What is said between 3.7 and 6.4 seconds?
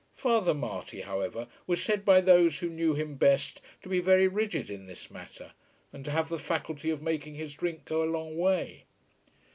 to be very rigid in this matter, and to have the